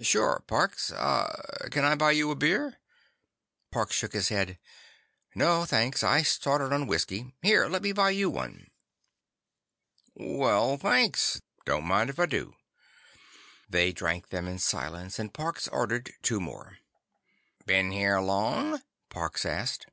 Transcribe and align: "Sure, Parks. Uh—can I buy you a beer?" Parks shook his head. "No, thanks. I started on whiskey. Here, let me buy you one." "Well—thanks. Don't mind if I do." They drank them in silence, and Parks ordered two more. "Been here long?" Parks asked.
"Sure, 0.00 0.44
Parks. 0.46 0.92
Uh—can 0.92 1.84
I 1.84 1.96
buy 1.96 2.12
you 2.12 2.30
a 2.30 2.36
beer?" 2.36 2.78
Parks 3.72 3.96
shook 3.96 4.12
his 4.12 4.28
head. 4.28 4.60
"No, 5.34 5.64
thanks. 5.64 6.04
I 6.04 6.22
started 6.22 6.72
on 6.72 6.86
whiskey. 6.86 7.34
Here, 7.42 7.66
let 7.66 7.82
me 7.82 7.90
buy 7.90 8.10
you 8.10 8.30
one." 8.30 8.70
"Well—thanks. 10.14 11.40
Don't 11.64 11.82
mind 11.84 12.10
if 12.10 12.20
I 12.20 12.26
do." 12.26 12.54
They 13.68 13.90
drank 13.90 14.28
them 14.28 14.46
in 14.46 14.60
silence, 14.60 15.18
and 15.18 15.34
Parks 15.34 15.66
ordered 15.66 16.12
two 16.22 16.38
more. 16.40 16.78
"Been 17.66 17.90
here 17.90 18.20
long?" 18.20 18.82
Parks 19.08 19.44
asked. 19.44 19.88